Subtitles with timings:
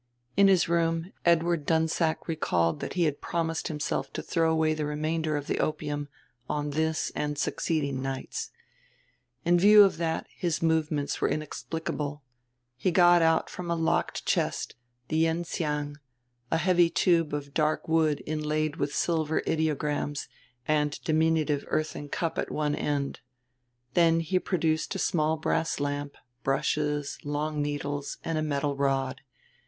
[0.35, 4.87] In his room Edward Dunsack recalled that he had promised himself to throw away the
[4.87, 6.07] remainder of the opium
[6.49, 8.49] on this and succeeding nights.
[9.45, 12.23] In view of that his movements were inexplicable:
[12.75, 14.73] he got out from a locked chest
[15.09, 15.97] the yen tsiang,
[16.49, 20.27] a heavy tube of dark wood inlaid with silver ideograms
[20.67, 23.19] and diminutive earthen cup at one end.
[23.93, 29.21] Then he produced a small brass lamp, brushes, long needles, and a metal rod.